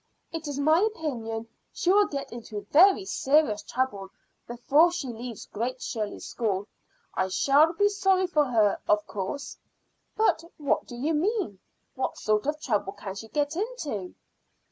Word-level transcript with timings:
It 0.31 0.47
is 0.47 0.57
my 0.57 0.79
opinion 0.79 1.47
she 1.71 1.91
will 1.91 2.07
get 2.07 2.31
into 2.33 2.65
very 2.71 3.05
serious 3.05 3.61
trouble 3.61 4.09
before 4.47 4.91
she 4.91 5.09
leaves 5.09 5.45
Great 5.45 5.79
Shirley 5.79 6.17
School. 6.17 6.67
I 7.13 7.27
shall 7.27 7.73
be 7.73 7.87
sorry 7.87 8.25
for 8.25 8.45
her, 8.45 8.81
of 8.87 9.05
course." 9.05 9.57
"But 10.17 10.43
what 10.57 10.87
do 10.87 10.95
you 10.95 11.13
mean? 11.13 11.59
What 11.93 12.17
sort 12.17 12.47
of 12.47 12.59
trouble 12.59 12.93
can 12.93 13.13
she 13.13 13.27
get 13.27 13.55
into?" 13.55 14.15